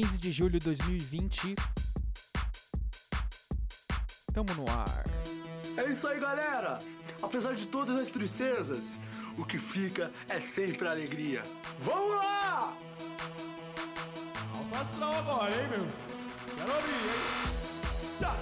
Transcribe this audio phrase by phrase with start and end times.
[0.00, 1.54] 15 de julho de 2020.
[4.32, 5.04] Tamo no ar.
[5.76, 6.78] É isso aí, galera!
[7.22, 8.94] Apesar de todas as tristezas,
[9.36, 11.42] o que fica é sempre a alegria.
[11.80, 12.74] Vamos lá!
[14.80, 15.86] Astral agora, hein, meu?
[16.56, 17.20] Quero ouvir, hein?
[18.18, 18.36] Tchá,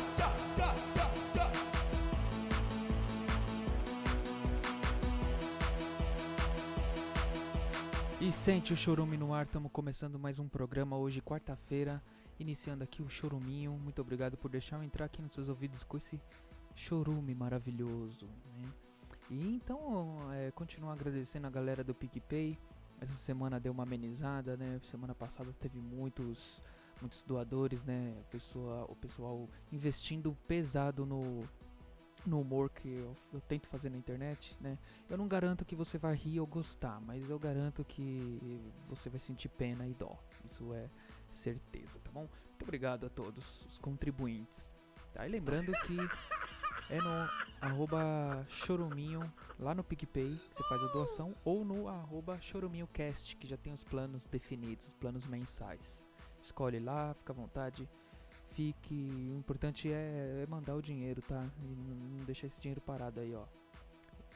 [8.29, 12.03] E sente o chorume no ar, estamos começando mais um programa hoje, quarta-feira,
[12.39, 13.73] iniciando aqui o choruminho.
[13.73, 16.21] Muito obrigado por deixar eu entrar aqui nos seus ouvidos com esse
[16.75, 18.27] chorume maravilhoso.
[18.27, 18.71] Né?
[19.31, 20.53] E então, é,
[20.91, 22.59] agradecendo a galera do PicPay.
[23.01, 24.79] Essa semana deu uma amenizada, né?
[24.83, 26.63] Semana passada teve muitos,
[27.01, 28.15] muitos doadores, né?
[28.21, 31.49] O pessoal, o pessoal investindo pesado no,
[32.27, 34.79] no humor que eu, eu tento fazer na internet, né?
[35.09, 39.21] Eu não garanto que você vai rir ou gostar, mas eu garanto que você vai
[39.21, 40.19] sentir pena e dó.
[40.45, 40.89] Isso é
[41.31, 42.29] certeza, tá bom?
[42.49, 44.73] Muito obrigado a todos os contribuintes.
[45.13, 45.27] Tá?
[45.27, 45.97] E lembrando que
[46.91, 47.31] é no
[47.61, 49.21] arroba choruminho
[49.59, 53.73] lá no PicPay, que você faz a doação, ou no arroba choruminhocast, que já tem
[53.73, 56.05] os planos definidos, os planos mensais.
[56.41, 57.89] Escolhe lá, fica à vontade
[58.59, 59.31] fique.
[59.33, 61.49] O importante é, é mandar o dinheiro, tá?
[61.63, 63.45] E não, deixar esse dinheiro parado aí, ó.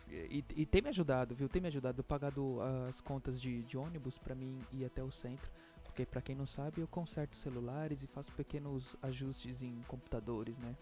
[0.09, 1.49] E, e tem me ajudado, viu?
[1.49, 2.05] Tem me ajudado.
[2.05, 5.51] Pagado as contas de, de ônibus pra mim ir até o centro.
[5.83, 10.77] Porque pra quem não sabe, eu conserto celulares e faço pequenos ajustes em computadores, né?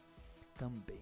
[0.59, 1.01] Também.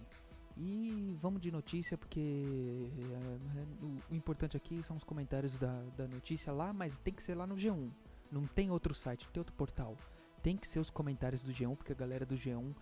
[0.57, 5.83] E vamos de notícia, porque é, é, o, o importante aqui são os comentários da,
[5.97, 7.91] da notícia lá, mas tem que ser lá no G1.
[8.31, 9.97] Não tem outro site, não tem outro portal
[10.43, 12.75] tem que ser os comentários do G1, porque a galera do G1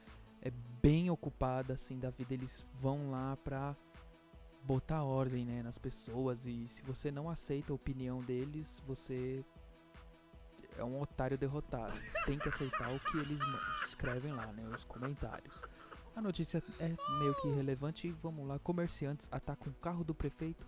[0.43, 0.51] é
[0.83, 3.77] bem ocupada assim da vida, eles vão lá pra
[4.62, 9.45] botar ordem, né, nas pessoas e se você não aceita a opinião deles, você
[10.77, 11.93] é um otário derrotado.
[12.25, 13.39] Tem que aceitar o que eles
[13.87, 15.61] escrevem lá, né, os comentários.
[16.15, 20.66] A notícia é meio que irrelevante, vamos lá, comerciantes atacam o carro do prefeito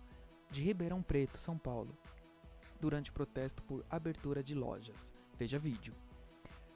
[0.49, 1.97] de Ribeirão Preto, São Paulo,
[2.79, 5.13] durante protesto por abertura de lojas.
[5.37, 5.93] Veja vídeo.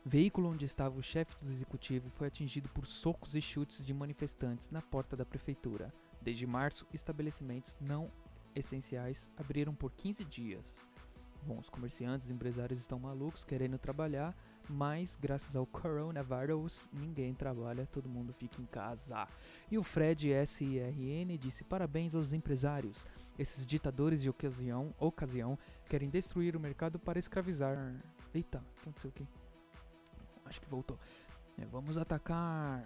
[0.06, 4.70] Veículo onde estava o chefe do executivo foi atingido por socos e chutes de manifestantes
[4.70, 5.94] na porta da prefeitura.
[6.22, 8.12] Desde março, estabelecimentos não
[8.54, 10.78] essenciais abriram por 15 dias.
[11.42, 14.36] Bom, os comerciantes e empresários estão malucos querendo trabalhar,
[14.70, 19.26] mas graças ao coronavírus ninguém trabalha, todo mundo fica em casa.
[19.72, 23.08] E o Fred SRN disse parabéns aos empresários.
[23.40, 27.78] Esses ditadores de ocasião, ocasião querem destruir o mercado para escravizar.
[28.34, 29.26] Eita, o que?
[30.46, 31.00] Acho que voltou.
[31.60, 32.84] É, vamos atacar.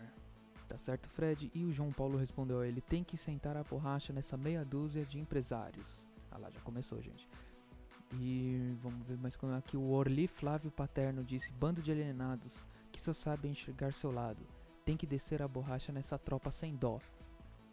[0.67, 1.49] Tá certo, Fred?
[1.53, 5.19] E o João Paulo respondeu ele: tem que sentar a borracha nessa meia dúzia de
[5.19, 6.07] empresários.
[6.29, 7.27] Ah lá, já começou, gente.
[8.13, 9.77] E vamos ver mais como é aqui.
[9.77, 14.45] O Orli Flávio Paterno disse: bando de alienados que só sabem enxergar seu lado.
[14.83, 16.99] Tem que descer a borracha nessa tropa sem dó.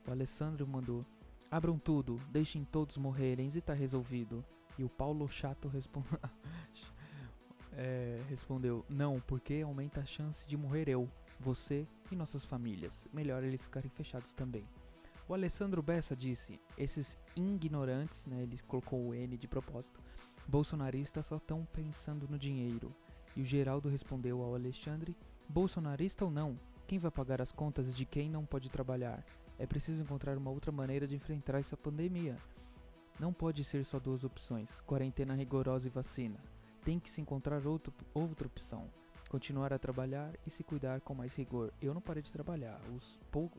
[0.07, 1.05] O Alessandro mandou:
[1.51, 4.45] abram tudo, deixem todos morrerem e tá resolvido.
[4.79, 6.19] E o Paulo Chato respondeu.
[7.77, 11.09] é, respondeu: Não, porque aumenta a chance de morrer eu,
[11.39, 13.07] você e nossas famílias.
[13.13, 14.65] Melhor eles ficarem fechados também.
[15.29, 20.01] O Alessandro Bessa disse: Esses ignorantes, né, ele colocou o N de propósito,
[20.47, 22.95] bolsonaristas só estão pensando no dinheiro.
[23.37, 25.17] E o Geraldo respondeu ao Alexandre:
[25.49, 29.25] Bolsonarista ou não, quem vai pagar as contas de quem não pode trabalhar?
[29.59, 32.37] É preciso encontrar uma outra maneira de enfrentar essa pandemia.
[33.21, 36.54] Não pode ser só duas opções: quarentena rigorosa e vacina
[36.85, 38.91] tem que se encontrar outro, outra opção.
[39.29, 41.73] Continuar a trabalhar e se cuidar com mais rigor.
[41.81, 42.81] Eu não parei de trabalhar.
[42.95, 43.59] Os pouco,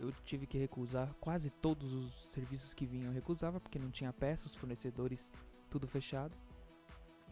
[0.00, 3.06] eu tive que recusar quase todos os serviços que vinham.
[3.06, 5.30] Eu recusava porque não tinha peças, fornecedores,
[5.70, 6.36] tudo fechado.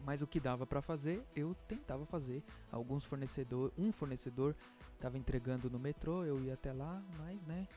[0.03, 2.43] Mas o que dava para fazer, eu tentava fazer.
[2.71, 4.55] Alguns fornecedor, um fornecedor
[4.93, 7.67] estava entregando no metrô, eu ia até lá, mas né,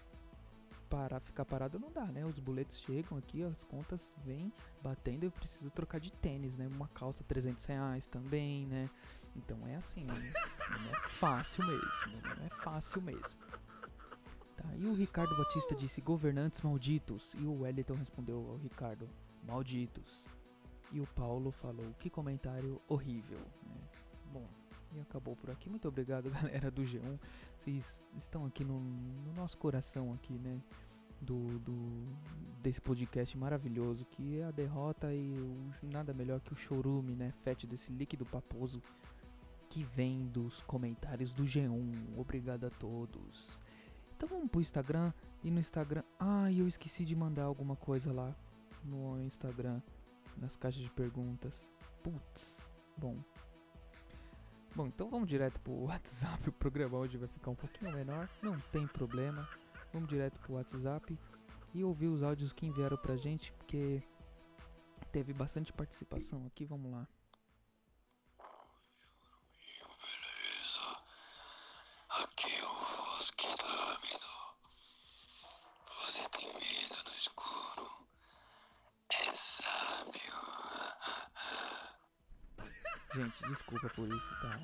[0.90, 2.26] parar, ficar parado não dá, né?
[2.26, 4.52] Os boletos chegam aqui, as contas vêm
[4.82, 6.66] batendo, eu preciso trocar de tênis, né?
[6.66, 8.90] Uma calça 300 reais também, né?
[9.36, 10.32] Então é assim, né?
[10.82, 13.38] não é fácil mesmo, não é fácil mesmo.
[14.56, 19.08] Tá, e o Ricardo Batista disse governantes malditos, e o Wellington respondeu ao Ricardo,
[19.44, 20.26] malditos.
[20.92, 23.80] E o Paulo falou, que comentário horrível, né?
[24.32, 24.46] Bom,
[24.94, 25.68] e acabou por aqui.
[25.68, 27.18] Muito obrigado, galera do G1.
[27.56, 30.60] Vocês estão aqui no, no nosso coração aqui, né?
[31.20, 32.16] Do, do,
[32.62, 37.30] desse podcast maravilhoso que é a derrota e o, nada melhor que o chorume, né?
[37.30, 38.82] Fete desse líquido paposo
[39.68, 42.18] que vem dos comentários do G1.
[42.18, 43.60] Obrigado a todos.
[44.16, 45.12] Então vamos pro Instagram
[45.44, 46.02] e no Instagram.
[46.18, 48.34] Ah, eu esqueci de mandar alguma coisa lá
[48.84, 49.80] no Instagram
[50.36, 51.70] nas caixas de perguntas.
[52.02, 52.68] Putz.
[52.96, 53.16] Bom,
[54.74, 56.48] Bom, então vamos direto pro WhatsApp.
[56.48, 59.48] O programa hoje vai ficar um pouquinho menor, não tem problema.
[59.92, 61.18] Vamos direto pro WhatsApp
[61.74, 64.02] e ouvir os áudios que enviaram pra gente, porque
[65.12, 66.64] teve bastante participação aqui.
[66.64, 67.06] Vamos lá.
[77.10, 78.06] É escuro?
[79.10, 80.20] É sábio.
[83.14, 84.58] Gente, desculpa por isso, tá?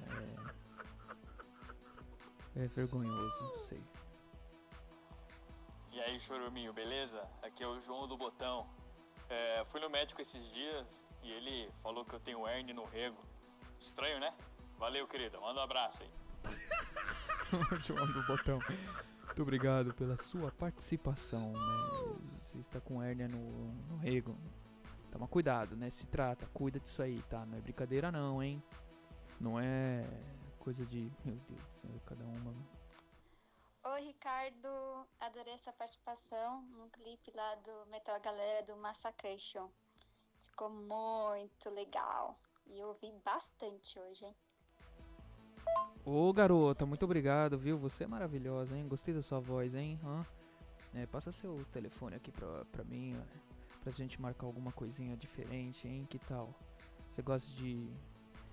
[2.55, 2.65] É.
[2.65, 3.83] É vergonhoso, sei.
[5.93, 7.21] E aí, choruminho, beleza?
[7.43, 8.67] Aqui é o João do Botão.
[9.29, 13.21] É, fui no médico esses dias e ele falou que eu tenho hernia no rego.
[13.79, 14.35] Estranho, né?
[14.79, 15.41] Valeu, querida.
[15.41, 16.11] Manda um abraço aí.
[17.83, 18.59] João do Botão.
[19.27, 22.17] Muito obrigado pela sua participação, né?
[22.41, 24.39] Você está com hérnia no, no rego.
[25.11, 25.91] Toma cuidado, né?
[25.91, 27.45] Se trata, cuida disso aí, tá?
[27.47, 28.63] Não é brincadeira não, hein?
[29.41, 30.05] Não é
[30.59, 31.11] coisa de.
[31.25, 32.55] Meu Deus, cada uma.
[33.85, 34.69] Oi, Ricardo.
[35.21, 39.69] Adorei essa participação no clipe lá do Metal Galera do Massacration.
[40.43, 42.39] Ficou muito legal.
[42.67, 44.37] E eu ouvi bastante hoje, hein?
[46.05, 47.79] Ô garota, muito obrigado, viu?
[47.79, 48.89] Você é maravilhosa, hein?
[48.89, 50.01] Gostei da sua voz, hein?
[50.05, 50.27] Hã?
[50.95, 53.56] É, passa seu telefone aqui pra, pra mim, ó,
[53.87, 56.05] pra gente marcar alguma coisinha diferente, hein?
[56.11, 56.53] Que tal?
[57.09, 57.89] Você gosta de.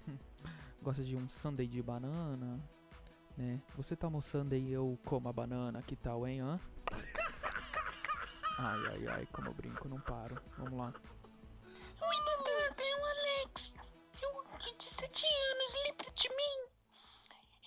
[0.79, 2.63] gosta de um sundae de banana?
[3.35, 3.59] Né?
[3.75, 6.41] Você toma o sundae e eu como a banana, que tal, hein?
[6.41, 6.59] Hã?
[8.59, 10.39] Ai, ai, ai, como eu brinco, não paro.
[10.55, 10.93] Vamos lá.
[10.93, 13.75] Oi, Mandanda, é o Alex.
[14.21, 16.57] Eu, de 17 anos, lembra de mim?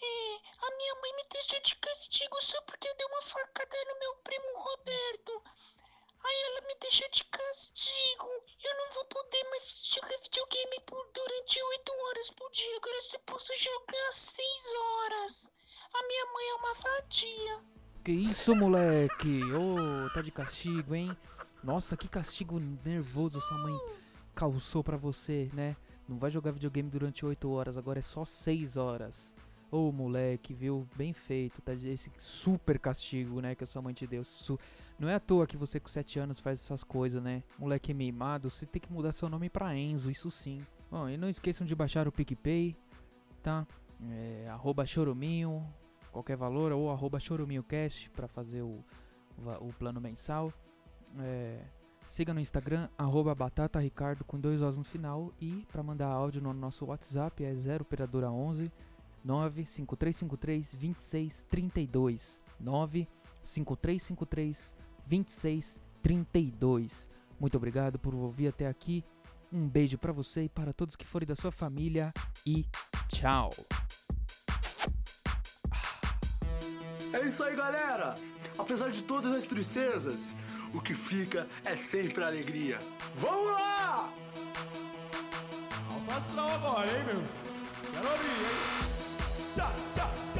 [0.00, 0.36] É,
[0.66, 4.14] a minha mãe me deixou de castigo só porque eu dei uma facada no meu
[4.22, 5.42] primo Roberto.
[6.26, 8.28] Aí ela me deixou de castigo.
[8.62, 12.76] Eu não vou poder mais jogar videogame por durante 8 horas por dia.
[12.76, 14.44] Agora eu só posso jogar 6
[14.80, 15.52] horas.
[15.92, 17.60] A minha mãe é uma vadia.
[18.04, 19.40] Que isso, moleque?
[19.52, 21.16] Ô, tá de castigo, hein?
[21.62, 23.80] Nossa, que castigo nervoso sua mãe
[24.34, 25.76] causou pra você, né?
[26.08, 29.34] Não vai jogar videogame durante 8 horas, agora é só 6 horas.
[29.70, 30.86] Ô, moleque, viu?
[30.96, 31.74] Bem feito, tá?
[31.74, 33.54] Esse super castigo, né?
[33.54, 34.22] Que a sua mãe te deu.
[34.22, 34.58] Su
[34.98, 37.42] não é à toa que você com 7 anos faz essas coisas, né?
[37.58, 40.64] Moleque mimado, você tem que mudar seu nome pra Enzo, isso sim.
[40.90, 42.76] Bom, e não esqueçam de baixar o PicPay,
[43.42, 43.66] tá?
[44.08, 45.66] É, arroba choruminho,
[46.12, 48.82] qualquer valor, ou arroba choruminhocast pra fazer o,
[49.60, 50.52] o plano mensal.
[51.18, 51.60] É,
[52.06, 55.32] siga no Instagram, arroba batataricardo com dois Os no final.
[55.40, 58.70] E pra mandar áudio no nosso WhatsApp é 0 operadora 11
[59.24, 64.74] 95353 2632 95353
[65.06, 67.08] 2632
[67.38, 69.04] Muito obrigado por ouvir até aqui.
[69.52, 72.12] Um beijo pra você e para todos que forem da sua família
[72.44, 72.66] e
[73.08, 73.50] tchau.
[77.12, 78.14] É isso aí, galera!
[78.58, 80.30] Apesar de todas as tristezas,
[80.74, 82.78] o que fica é sempre alegria.
[83.14, 84.12] Vamos lá!
[86.08, 87.22] Alfa agora, hein, meu?
[87.92, 88.95] Quero ouvir, hein?
[89.56, 89.64] 呀
[89.96, 90.35] 呀！